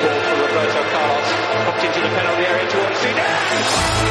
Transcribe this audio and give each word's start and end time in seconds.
Ball 0.00 0.20
for 0.20 0.36
Roberto 0.46 0.82
Carlos. 0.92 1.28
Popped 1.64 1.84
into 1.84 2.00
the 2.00 2.08
penalty 2.08 2.44
area 2.46 2.68
towards 2.70 2.98
Zidane. 3.00 4.08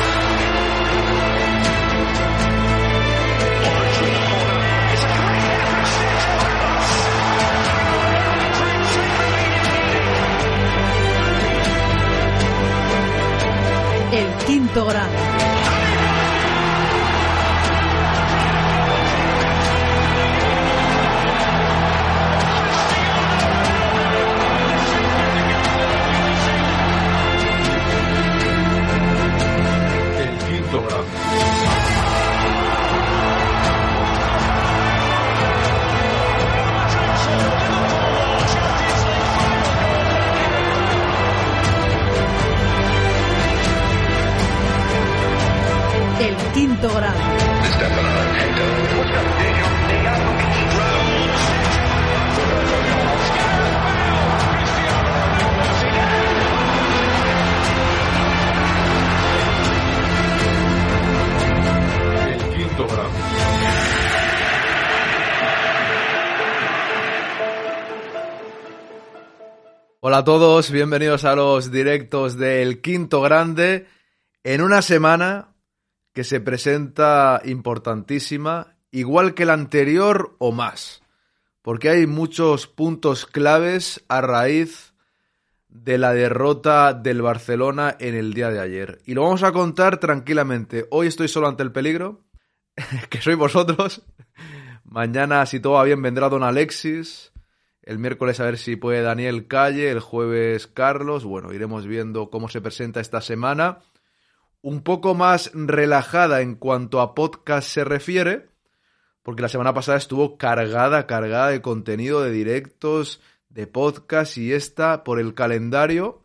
El 14.12 14.46
quinto 14.46 14.86
grande. 14.86 15.37
El 62.28 62.56
quinto. 62.56 62.88
Hola 70.02 70.18
a 70.20 70.24
todos, 70.24 70.70
bienvenidos 70.70 71.26
a 71.26 71.36
los 71.36 71.72
directos 71.72 72.38
del 72.38 72.82
Quinto 72.82 73.22
Grande 73.22 73.88
en 74.44 74.62
una 74.62 74.84
semana 74.84 75.57
que 76.18 76.24
se 76.24 76.42
presenta 76.42 77.44
importantísima, 77.46 78.76
igual 78.90 79.36
que 79.36 79.46
la 79.46 79.54
anterior 79.54 80.36
o 80.40 80.52
más, 80.52 81.04
porque 81.62 81.90
hay 81.90 82.08
muchos 82.08 82.66
puntos 82.66 83.28
claves 83.28 84.04
a 84.08 84.22
raíz 84.22 84.96
de 85.70 86.00
la 86.00 86.16
derrota 86.16 86.96
del 86.96 87.22
Barcelona 87.22 87.96
en 88.00 88.16
el 88.16 88.34
día 88.34 88.50
de 88.50 88.60
ayer. 88.60 89.00
Y 89.06 89.14
lo 89.14 89.22
vamos 89.22 89.44
a 89.44 89.52
contar 89.52 90.00
tranquilamente. 90.00 90.88
Hoy 90.90 91.06
estoy 91.06 91.28
solo 91.28 91.48
ante 91.48 91.62
el 91.62 91.72
peligro, 91.72 92.24
que 93.12 93.22
sois 93.22 93.38
vosotros. 93.38 94.02
Mañana, 94.86 95.46
si 95.46 95.60
todo 95.60 95.74
va 95.74 95.84
bien, 95.84 96.02
vendrá 96.02 96.30
Don 96.30 96.42
Alexis. 96.42 97.32
El 97.84 98.00
miércoles 98.00 98.40
a 98.40 98.46
ver 98.46 98.58
si 98.58 98.76
puede 98.76 99.04
Daniel 99.04 99.46
Calle, 99.46 99.92
el 99.92 100.00
jueves 100.00 100.66
Carlos. 100.66 101.26
Bueno, 101.26 101.54
iremos 101.54 101.86
viendo 101.86 102.32
cómo 102.32 102.50
se 102.50 102.60
presenta 102.60 103.02
esta 103.02 103.22
semana. 103.22 103.84
Un 104.62 104.82
poco 104.82 105.16
más 105.16 105.52
relajada 105.54 106.42
en 106.42 106.56
cuanto 106.56 107.00
a 107.00 107.16
podcast 107.16 107.68
se 107.68 107.84
refiere, 107.84 108.50
porque 109.24 109.42
la 109.42 109.50
semana 109.50 109.74
pasada 109.74 109.98
estuvo 109.98 110.38
cargada, 110.38 111.08
cargada 111.08 111.50
de 111.50 111.62
contenido, 111.62 112.22
de 112.22 112.32
directos, 112.32 113.22
de 113.50 113.68
podcast 113.68 114.38
y 114.38 114.54
esta 114.54 115.04
por 115.04 115.20
el 115.20 115.34
calendario. 115.34 116.24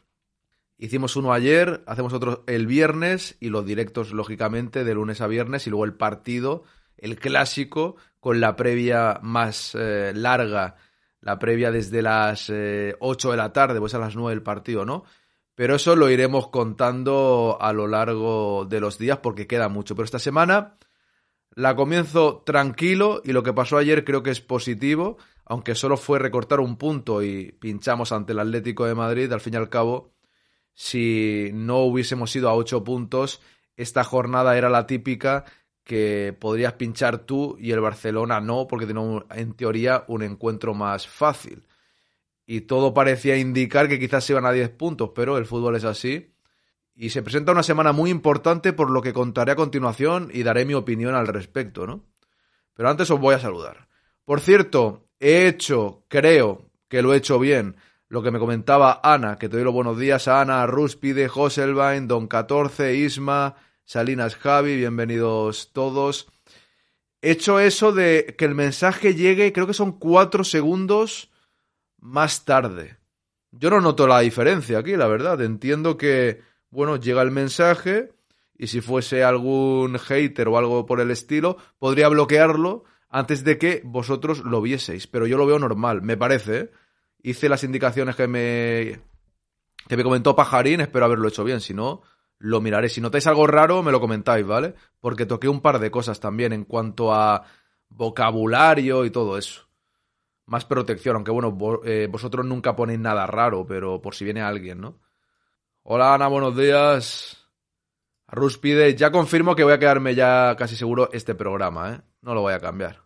Hicimos 0.79 1.15
uno 1.17 1.33
ayer, 1.33 1.83
hacemos 1.87 2.13
otro 2.13 2.43
el 2.47 2.67
viernes 2.67 3.37
y 3.39 3.51
los 3.51 3.65
directos, 3.65 4.13
lógicamente, 4.13 4.85
de 4.85 4.95
lunes 4.95 5.21
a 5.21 5.27
viernes 5.27 5.67
y 5.67 5.71
luego 5.71 5.85
el 5.85 5.95
partido, 5.95 6.65
el 6.97 7.19
clásico, 7.19 7.97
con 8.19 8.41
la 8.41 8.57
previa 8.57 9.21
más 9.23 9.75
eh, 9.75 10.13
larga 10.15 10.77
la 11.23 11.39
previa 11.39 11.71
desde 11.71 12.03
las 12.03 12.51
eh, 12.51 12.97
8 12.99 13.31
de 13.31 13.37
la 13.37 13.53
tarde, 13.53 13.79
pues 13.79 13.95
a 13.95 13.99
las 13.99 14.15
9 14.15 14.31
del 14.31 14.43
partido, 14.43 14.85
¿no? 14.85 15.05
Pero 15.55 15.77
eso 15.77 15.97
lo 15.97 16.11
iremos 16.11 16.49
contando 16.49 17.59
a 17.61 17.73
lo 17.73 17.87
largo 17.87 18.65
de 18.65 18.81
los 18.81 18.99
días 18.99 19.19
porque 19.19 19.47
queda 19.47 19.69
mucho. 19.69 19.95
Pero 19.95 20.05
esta 20.05 20.19
semana 20.19 20.79
la 21.55 21.77
comienzo 21.77 22.43
tranquilo 22.47 23.21
y 23.25 23.33
lo 23.33 23.43
que 23.43 23.53
pasó 23.53 23.77
ayer 23.77 24.05
creo 24.05 24.23
que 24.23 24.31
es 24.31 24.41
positivo, 24.41 25.19
aunque 25.45 25.75
solo 25.75 25.97
fue 25.97 26.19
recortar 26.19 26.61
un 26.61 26.77
punto 26.77 27.23
y 27.23 27.53
pinchamos 27.53 28.13
ante 28.13 28.33
el 28.33 28.41
Atlético 28.41 28.87
de 28.87 28.95
Madrid, 28.95 29.31
al 29.33 29.41
fin 29.41 29.55
y 29.55 29.57
al 29.59 29.69
cabo, 29.69 30.15
si 30.75 31.51
no 31.53 31.81
hubiésemos 31.81 32.35
ido 32.35 32.49
a 32.49 32.55
8 32.55 32.83
puntos, 32.85 33.43
esta 33.77 34.05
jornada 34.05 34.57
era 34.57 34.71
la 34.71 34.87
típica 34.87 35.45
que 35.85 36.37
podrías 36.39 36.75
pinchar 36.75 37.19
tú 37.19 37.57
y 37.59 37.73
el 37.73 37.81
Barcelona 37.81 38.41
no, 38.41 38.67
porque 38.67 38.87
tenemos 38.87 39.25
en 39.31 39.55
teoría 39.55 40.05
un 40.09 40.23
encuentro 40.23 40.75
más 40.75 41.07
fácil. 41.07 41.67
Y 42.47 42.63
todo 42.63 42.93
parecía 42.95 43.37
indicar 43.37 43.89
que 43.89 43.99
quizás 43.99 44.25
se 44.25 44.33
iban 44.33 44.47
a 44.47 44.53
10 44.53 44.71
puntos, 44.71 45.11
pero 45.15 45.39
el 45.39 45.47
fútbol 45.47 45.77
es 45.77 45.85
así. 45.85 46.35
Y 46.95 47.11
se 47.11 47.23
presenta 47.23 47.53
una 47.53 47.63
semana 47.63 47.93
muy 47.93 48.11
importante 48.11 48.73
por 48.73 48.91
lo 48.91 49.01
que 49.01 49.13
contaré 49.13 49.53
a 49.53 49.57
continuación 49.57 50.31
y 50.33 50.43
daré 50.43 50.65
mi 50.65 50.75
opinión 50.75 51.15
al 51.15 51.27
respecto, 51.27 51.87
¿no? 51.87 52.05
Pero 52.75 52.91
antes 52.91 53.11
os 53.11 53.21
voy 53.21 53.35
a 53.35 53.39
saludar. 53.39 53.89
Por 54.25 54.41
cierto, 54.41 55.09
he 55.19 55.47
hecho, 55.47 56.05
creo 56.09 56.71
que 56.89 57.03
lo 57.03 57.15
he 57.15 57.17
hecho 57.17 57.39
bien, 57.39 57.77
lo 58.09 58.23
que 58.23 58.31
me 58.31 58.39
comentaba 58.39 59.01
Ana, 59.03 59.39
que 59.39 59.49
te 59.49 59.57
doy 59.57 59.65
los 59.65 59.73
buenos 59.73 59.99
días 59.99 60.29
a 60.29 60.43
Ana, 60.43 60.67
Rúspide, 60.67 61.29
Joselvain, 61.29 62.09
Don 62.09 62.29
14, 62.29 62.95
Isma, 62.95 63.57
Salinas 63.85 64.37
Javi, 64.37 64.77
bienvenidos 64.77 65.73
todos. 65.73 66.31
He 67.23 67.31
hecho 67.31 67.59
eso 67.59 67.93
de 67.93 68.35
que 68.37 68.45
el 68.45 68.55
mensaje 68.55 69.15
llegue, 69.15 69.53
creo 69.53 69.67
que 69.67 69.73
son 69.73 69.93
cuatro 69.99 70.45
segundos 70.45 71.32
más 72.03 72.45
tarde. 72.45 72.99
Yo 73.53 73.71
no 73.71 73.81
noto 73.81 74.07
la 74.07 74.21
diferencia 74.21 74.79
aquí, 74.79 74.97
la 74.97 75.07
verdad. 75.07 75.41
Entiendo 75.41 75.97
que, 75.97 76.43
bueno, 76.71 76.97
llega 76.97 77.23
el 77.23 77.31
mensaje 77.31 78.13
y 78.59 78.67
si 78.67 78.81
fuese 78.81 79.25
algún 79.25 79.99
hater 79.99 80.49
o 80.49 80.59
algo 80.59 80.85
por 80.85 81.01
el 81.01 81.11
estilo, 81.11 81.57
podría 81.79 82.09
bloquearlo 82.09 82.85
antes 83.09 83.45
de 83.45 83.57
que 83.57 83.83
vosotros 83.85 84.41
lo 84.41 84.61
vieseis. 84.61 85.07
Pero 85.07 85.27
yo 85.27 85.39
lo 85.39 85.47
veo 85.47 85.59
normal, 85.59 86.03
me 86.03 86.17
parece. 86.17 86.59
¿eh? 86.59 86.71
Hice 87.23 87.49
las 87.49 87.63
indicaciones 87.63 88.17
que 88.17 88.27
me, 88.27 89.01
que 89.89 89.97
me 89.97 90.03
comentó 90.03 90.35
Pajarín, 90.35 90.81
espero 90.81 91.05
haberlo 91.05 91.29
hecho 91.29 91.45
bien. 91.45 91.61
Si 91.61 91.73
no, 91.73 92.03
lo 92.39 92.61
miraré. 92.61 92.89
Si 92.89 93.01
notáis 93.01 93.27
algo 93.29 93.47
raro, 93.47 93.83
me 93.83 93.93
lo 93.93 94.01
comentáis, 94.01 94.45
¿vale? 94.45 94.75
Porque 94.99 95.25
toqué 95.25 95.49
un 95.49 95.61
par 95.61 95.79
de 95.79 95.93
cosas 95.93 96.19
también 96.19 96.53
en 96.53 96.65
cuanto 96.65 97.15
a 97.15 97.45
vocabulario 97.89 99.05
y 99.05 99.11
todo 99.11 99.39
eso. 99.39 99.72
Más 100.53 100.67
protección, 100.67 101.17
aunque 101.17 101.31
bueno, 101.31 101.57
eh, 101.83 102.09
vosotros 102.11 102.45
nunca 102.45 102.77
ponéis 102.77 103.01
nada 103.01 103.27
raro, 103.27 103.65
pero 103.65 104.03
por 104.03 104.15
si 104.15 104.27
viene 104.27 104.43
alguien, 104.43 104.83
¿no? 104.83 105.01
Hola 105.83 106.13
Ana, 106.13 106.29
buenos 106.29 106.55
días. 106.55 107.49
Rus 108.27 108.59
pide, 108.59 108.95
ya 108.95 109.11
confirmo 109.11 109.57
que 109.57 109.65
voy 109.65 109.73
a 109.73 109.79
quedarme 109.79 110.15
ya 110.15 110.55
casi 110.59 110.77
seguro 110.77 111.09
este 111.15 111.35
programa, 111.35 111.95
¿eh? 111.95 112.01
No 112.21 112.35
lo 112.35 112.43
voy 112.43 112.53
a 112.53 112.61
cambiar. 112.61 113.01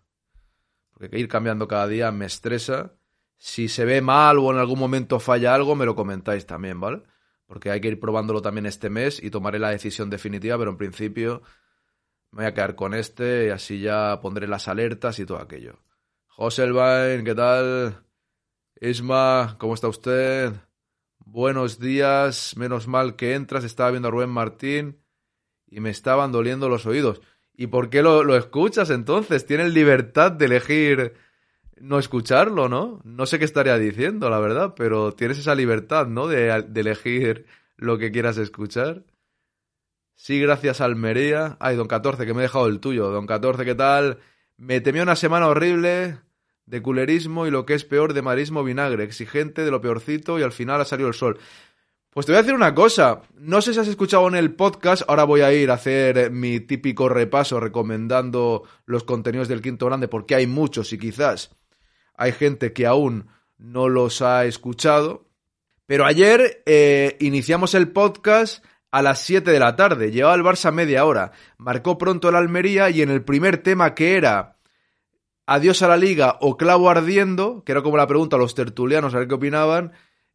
Porque 0.90 1.08
que 1.08 1.20
ir 1.20 1.28
cambiando 1.28 1.68
cada 1.68 1.86
día 1.86 2.10
me 2.10 2.26
estresa. 2.26 2.96
Si 3.36 3.68
se 3.68 3.84
ve 3.84 4.00
mal 4.00 4.40
o 4.40 4.50
en 4.50 4.58
algún 4.58 4.80
momento 4.80 5.20
falla 5.20 5.54
algo, 5.54 5.76
me 5.76 5.86
lo 5.86 5.94
comentáis 5.94 6.46
también, 6.46 6.80
¿vale? 6.80 7.04
Porque 7.46 7.70
hay 7.70 7.80
que 7.80 7.86
ir 7.86 8.00
probándolo 8.00 8.42
también 8.42 8.66
este 8.66 8.90
mes 8.90 9.22
y 9.22 9.30
tomaré 9.30 9.60
la 9.60 9.70
decisión 9.70 10.10
definitiva, 10.10 10.58
pero 10.58 10.72
en 10.72 10.78
principio 10.78 11.42
me 12.32 12.38
voy 12.38 12.46
a 12.46 12.54
quedar 12.54 12.74
con 12.74 12.92
este 12.92 13.46
y 13.46 13.50
así 13.50 13.78
ya 13.78 14.18
pondré 14.20 14.48
las 14.48 14.66
alertas 14.66 15.20
y 15.20 15.26
todo 15.26 15.38
aquello. 15.38 15.85
José 16.38 16.64
Elbain, 16.64 17.24
¿qué 17.24 17.34
tal? 17.34 18.04
Isma, 18.78 19.56
¿cómo 19.58 19.72
está 19.72 19.88
usted? 19.88 20.52
Buenos 21.24 21.78
días, 21.78 22.58
menos 22.58 22.88
mal 22.88 23.16
que 23.16 23.32
entras, 23.32 23.64
estaba 23.64 23.90
viendo 23.90 24.08
a 24.08 24.10
Rubén 24.10 24.28
Martín 24.28 25.02
y 25.66 25.80
me 25.80 25.88
estaban 25.88 26.32
doliendo 26.32 26.68
los 26.68 26.84
oídos. 26.84 27.22
¿Y 27.54 27.68
por 27.68 27.88
qué 27.88 28.02
lo, 28.02 28.22
lo 28.22 28.36
escuchas 28.36 28.90
entonces? 28.90 29.46
Tienes 29.46 29.72
libertad 29.72 30.30
de 30.30 30.44
elegir 30.44 31.14
no 31.80 31.98
escucharlo, 31.98 32.68
¿no? 32.68 33.00
No 33.02 33.24
sé 33.24 33.38
qué 33.38 33.46
estaría 33.46 33.78
diciendo, 33.78 34.28
la 34.28 34.38
verdad, 34.38 34.74
pero 34.76 35.12
tienes 35.12 35.38
esa 35.38 35.54
libertad, 35.54 36.06
¿no? 36.06 36.26
De, 36.26 36.64
de 36.68 36.80
elegir 36.82 37.46
lo 37.78 37.96
que 37.96 38.12
quieras 38.12 38.36
escuchar. 38.36 39.04
Sí, 40.14 40.38
gracias 40.38 40.82
Almería. 40.82 41.56
Ay, 41.60 41.76
don 41.76 41.88
14, 41.88 42.26
que 42.26 42.34
me 42.34 42.40
he 42.40 42.42
dejado 42.42 42.66
el 42.66 42.78
tuyo. 42.78 43.08
Don 43.08 43.26
14, 43.26 43.64
¿qué 43.64 43.74
tal? 43.74 44.18
Me 44.58 44.82
temió 44.82 45.02
una 45.02 45.16
semana 45.16 45.48
horrible 45.48 46.25
de 46.66 46.82
culerismo 46.82 47.46
y 47.46 47.50
lo 47.50 47.64
que 47.64 47.74
es 47.74 47.84
peor 47.84 48.12
de 48.12 48.22
marismo 48.22 48.64
vinagre, 48.64 49.04
exigente 49.04 49.64
de 49.64 49.70
lo 49.70 49.80
peorcito 49.80 50.38
y 50.38 50.42
al 50.42 50.52
final 50.52 50.80
ha 50.80 50.84
salido 50.84 51.08
el 51.08 51.14
sol. 51.14 51.38
Pues 52.10 52.26
te 52.26 52.32
voy 52.32 52.38
a 52.38 52.42
decir 52.42 52.54
una 52.54 52.74
cosa, 52.74 53.22
no 53.34 53.60
sé 53.60 53.74
si 53.74 53.80
has 53.80 53.88
escuchado 53.88 54.26
en 54.28 54.36
el 54.36 54.54
podcast, 54.54 55.02
ahora 55.06 55.24
voy 55.24 55.42
a 55.42 55.52
ir 55.52 55.70
a 55.70 55.74
hacer 55.74 56.30
mi 56.30 56.60
típico 56.60 57.08
repaso 57.08 57.60
recomendando 57.60 58.64
los 58.86 59.04
contenidos 59.04 59.48
del 59.48 59.62
Quinto 59.62 59.86
Grande 59.86 60.08
porque 60.08 60.34
hay 60.34 60.46
muchos 60.46 60.92
y 60.92 60.98
quizás 60.98 61.54
hay 62.16 62.32
gente 62.32 62.72
que 62.72 62.86
aún 62.86 63.28
no 63.58 63.88
los 63.88 64.22
ha 64.22 64.46
escuchado. 64.46 65.26
Pero 65.84 66.04
ayer 66.04 66.62
eh, 66.66 67.16
iniciamos 67.20 67.74
el 67.74 67.92
podcast 67.92 68.64
a 68.90 69.02
las 69.02 69.20
7 69.20 69.50
de 69.50 69.60
la 69.60 69.76
tarde, 69.76 70.10
llevaba 70.10 70.34
el 70.34 70.42
Barça 70.42 70.72
media 70.72 71.04
hora, 71.04 71.32
marcó 71.58 71.98
pronto 71.98 72.30
el 72.30 72.36
Almería 72.36 72.88
y 72.88 73.02
en 73.02 73.10
el 73.10 73.22
primer 73.22 73.58
tema 73.58 73.94
que 73.94 74.16
era 74.16 74.55
adiós 75.46 75.82
a 75.82 75.88
la 75.88 75.96
liga 75.96 76.36
o 76.40 76.56
clavo 76.56 76.90
ardiendo, 76.90 77.62
que 77.64 77.72
era 77.72 77.82
como 77.82 77.96
la 77.96 78.06
pregunta 78.06 78.36
a 78.36 78.38
los 78.38 78.54
tertulianos 78.54 79.14
a 79.14 79.18
ver 79.18 79.28
qué 79.28 79.34
opinaban, 79.34 79.92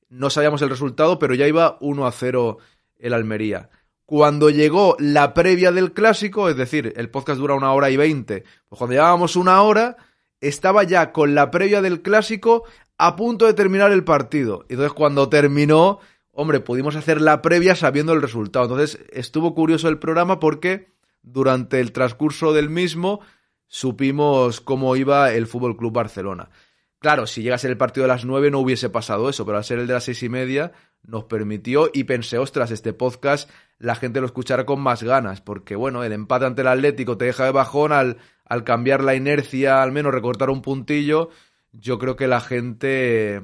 no 0.09 0.29
sabíamos 0.29 0.61
el 0.61 0.69
resultado, 0.69 1.19
pero 1.19 1.35
ya 1.35 1.47
iba 1.47 1.77
1 1.81 2.05
a 2.05 2.11
0 2.11 2.57
el 2.97 3.13
Almería. 3.13 3.69
Cuando 4.05 4.49
llegó 4.49 4.95
la 4.99 5.33
previa 5.33 5.71
del 5.71 5.93
clásico, 5.93 6.49
es 6.49 6.57
decir, 6.57 6.93
el 6.97 7.09
podcast 7.09 7.39
dura 7.39 7.55
una 7.55 7.71
hora 7.71 7.89
y 7.89 7.97
veinte, 7.97 8.43
pues 8.67 8.77
cuando 8.77 8.93
llevábamos 8.93 9.35
una 9.35 9.61
hora, 9.61 9.97
estaba 10.41 10.83
ya 10.83 11.13
con 11.13 11.33
la 11.35 11.51
previa 11.51 11.81
del 11.81 12.01
clásico 12.01 12.63
a 12.97 13.15
punto 13.15 13.45
de 13.45 13.53
terminar 13.53 13.91
el 13.91 14.03
partido. 14.03 14.65
Entonces 14.67 14.93
cuando 14.93 15.29
terminó, 15.29 15.99
hombre, 16.31 16.59
pudimos 16.59 16.95
hacer 16.95 17.21
la 17.21 17.41
previa 17.41 17.75
sabiendo 17.75 18.13
el 18.13 18.21
resultado. 18.21 18.65
Entonces 18.65 18.99
estuvo 19.11 19.55
curioso 19.55 19.87
el 19.87 19.97
programa 19.97 20.39
porque 20.39 20.91
durante 21.21 21.79
el 21.79 21.93
transcurso 21.93 22.53
del 22.53 22.69
mismo 22.69 23.21
supimos 23.71 24.59
cómo 24.59 24.97
iba 24.97 25.31
el 25.31 25.47
Fútbol 25.47 25.77
Club 25.77 25.93
Barcelona. 25.93 26.49
Claro, 26.99 27.25
si 27.25 27.41
llega 27.41 27.55
a 27.55 27.57
ser 27.57 27.71
el 27.71 27.77
partido 27.77 28.03
de 28.03 28.09
las 28.09 28.25
nueve 28.25 28.51
no 28.51 28.59
hubiese 28.59 28.89
pasado 28.89 29.29
eso, 29.29 29.45
pero 29.45 29.57
al 29.57 29.63
ser 29.63 29.79
el 29.79 29.87
de 29.87 29.93
las 29.93 30.03
seis 30.03 30.21
y 30.23 30.29
media 30.29 30.73
nos 31.03 31.23
permitió 31.23 31.89
y 31.93 32.03
pensé, 32.03 32.37
ostras, 32.37 32.69
este 32.71 32.91
podcast 32.91 33.49
la 33.79 33.95
gente 33.95 34.19
lo 34.19 34.25
escuchará 34.25 34.65
con 34.65 34.81
más 34.81 35.03
ganas, 35.03 35.39
porque 35.39 35.77
bueno, 35.77 36.03
el 36.03 36.11
empate 36.11 36.45
ante 36.45 36.61
el 36.61 36.67
Atlético 36.67 37.17
te 37.17 37.25
deja 37.25 37.45
de 37.45 37.51
bajón 37.51 37.93
al, 37.93 38.17
al 38.43 38.65
cambiar 38.65 39.05
la 39.05 39.15
inercia, 39.15 39.81
al 39.81 39.93
menos 39.93 40.13
recortar 40.13 40.49
un 40.49 40.61
puntillo, 40.61 41.29
yo 41.71 41.97
creo 41.97 42.17
que 42.17 42.27
la 42.27 42.41
gente 42.41 43.41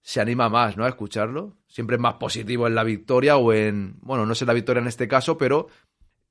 se 0.00 0.22
anima 0.22 0.48
más, 0.48 0.78
¿no? 0.78 0.86
A 0.86 0.88
escucharlo. 0.88 1.58
Siempre 1.68 1.96
es 1.96 2.00
más 2.02 2.14
positivo 2.14 2.66
en 2.66 2.74
la 2.74 2.82
victoria 2.82 3.36
o 3.36 3.52
en, 3.52 3.98
bueno, 4.00 4.24
no 4.24 4.34
sé 4.34 4.46
la 4.46 4.54
victoria 4.54 4.80
en 4.80 4.88
este 4.88 5.06
caso, 5.06 5.36
pero 5.36 5.68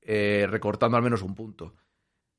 eh, 0.02 0.48
recortando 0.50 0.96
al 0.96 1.04
menos 1.04 1.22
un 1.22 1.36
punto. 1.36 1.74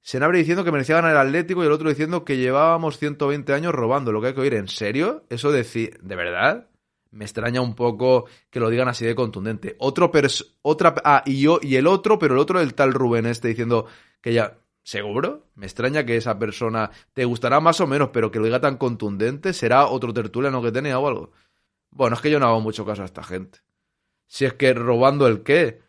Senabre 0.01 0.39
diciendo 0.39 0.63
que 0.63 0.71
merecía 0.71 0.95
ganar 0.95 1.12
el 1.12 1.18
Atlético 1.18 1.63
y 1.63 1.68
el 1.68 1.71
otro 1.71 1.89
diciendo 1.89 2.25
que 2.25 2.38
llevábamos 2.38 2.98
120 2.98 3.53
años 3.53 3.74
robando. 3.74 4.12
Lo 4.12 4.21
que 4.21 4.27
hay 4.27 4.33
que 4.33 4.42
oír, 4.42 4.56
¿en 4.56 4.68
serio? 4.68 5.25
¿Eso 5.30 5.51
decir 5.51 6.00
de 6.01 6.15
verdad? 6.15 6.68
Me 7.12 7.25
extraña 7.25 7.62
un 7.62 7.75
poco 7.75 8.25
que 8.50 8.59
lo 8.59 8.69
digan 8.69 8.88
así 8.88 9.06
de 9.06 9.15
contundente. 9.15 9.75
Otro 9.80 10.12
otra 10.63 10.95
ah, 11.03 11.24
y 11.25 11.42
yo 11.42 11.59
y 11.62 11.75
el 11.75 11.88
otro, 11.88 12.18
pero 12.18 12.33
el 12.33 12.39
otro 12.39 12.59
el 12.59 12.74
tal 12.74 12.94
Rubén 12.94 13.25
este 13.25 13.50
diciendo 13.50 13.86
que 14.21 14.33
ya 14.33 14.57
¿Seguro? 14.83 15.48
Me 15.56 15.68
extraña 15.68 16.06
que 16.06 16.18
esa 16.18 16.39
persona 16.39 16.89
te 17.13 17.25
gustará 17.25 17.59
más 17.59 17.80
o 17.81 17.88
menos, 17.88 18.09
pero 18.12 18.31
que 18.31 18.39
lo 18.39 18.45
diga 18.45 18.59
tan 18.59 18.77
contundente, 18.77 19.53
será 19.53 19.86
otro 19.86 20.12
tertuliano 20.13 20.62
que 20.62 20.71
tenía 20.71 20.98
o 20.98 21.07
algo. 21.07 21.31
Bueno, 21.92 22.15
es 22.15 22.21
que 22.21 22.31
yo 22.31 22.39
no 22.39 22.48
hago 22.48 22.62
mucho 22.62 22.86
caso 22.86 23.03
a 23.03 23.06
esta 23.06 23.24
gente. 23.24 23.59
Si 24.25 24.45
es 24.45 24.53
que 24.53 24.74
robando 24.74 25.27
el 25.27 25.44
qué, 25.44 25.81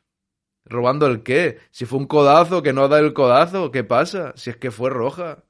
¿Robando 0.65 1.07
el 1.07 1.23
qué? 1.23 1.59
Si 1.71 1.85
fue 1.85 1.99
un 1.99 2.07
codazo 2.07 2.63
que 2.63 2.73
no 2.73 2.89
da 2.89 2.99
el 2.99 3.13
codazo, 3.13 3.71
¿qué 3.71 3.85
pasa? 3.85 4.33
Si 4.37 4.51
es 4.51 4.57
que 4.57 4.71
fue 4.71 4.91
roja. 4.91 5.45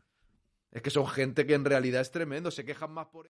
Es 0.70 0.82
que 0.82 0.90
son 0.90 1.06
gente 1.06 1.46
que 1.46 1.54
en 1.54 1.64
realidad 1.64 2.00
es 2.00 2.10
tremendo, 2.10 2.50
se 2.50 2.64
quejan 2.64 2.92
más 2.92 3.06
por... 3.08 3.30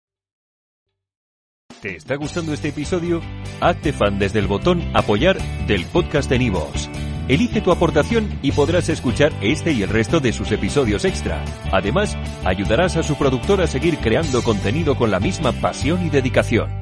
¿Te 1.82 1.96
está 1.96 2.16
gustando 2.16 2.52
este 2.52 2.70
episodio? 2.70 3.22
Hazte 3.62 3.94
fan 3.94 4.20
desde 4.20 4.40
el 4.40 4.48
botón 4.48 4.82
apoyar 4.94 5.38
del 5.66 5.86
podcast 5.86 6.30
de 6.30 6.40
Nivos. 6.40 6.90
Elige 7.30 7.62
tu 7.62 7.72
aportación 7.72 8.40
y 8.42 8.52
podrás 8.52 8.90
escuchar 8.90 9.32
este 9.42 9.72
y 9.72 9.84
el 9.84 9.90
resto 9.90 10.20
de 10.20 10.34
sus 10.34 10.52
episodios 10.52 11.06
extra. 11.06 11.46
Además, 11.72 12.18
ayudarás 12.44 12.98
a 12.98 13.04
su 13.04 13.16
productor 13.16 13.62
a 13.62 13.68
seguir 13.68 14.00
creando 14.00 14.44
contenido 14.44 14.98
con 14.98 15.12
la 15.12 15.20
misma 15.20 15.54
pasión 15.54 16.06
y 16.06 16.10
dedicación. 16.10 16.79